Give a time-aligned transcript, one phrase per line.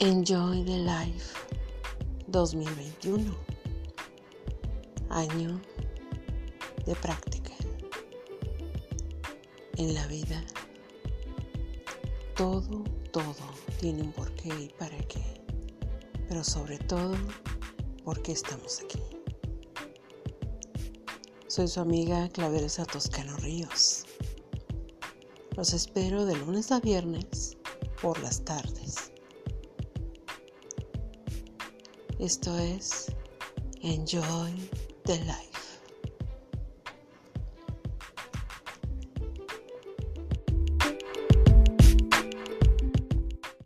[0.00, 1.38] Enjoy the Life
[2.26, 3.32] 2021.
[5.08, 5.60] Año
[6.84, 7.52] de práctica.
[9.76, 10.42] En la vida,
[12.36, 12.82] todo,
[13.12, 13.36] todo
[13.78, 15.22] tiene un porqué y para qué.
[16.28, 17.14] Pero sobre todo,
[18.04, 19.00] por qué estamos aquí.
[21.46, 24.06] Soy su amiga Claveresa Toscano Ríos.
[25.56, 27.56] Los espero de lunes a viernes
[28.02, 29.13] por las tardes
[32.18, 33.06] esto es
[33.82, 34.52] Enjoy
[35.04, 35.53] the Life.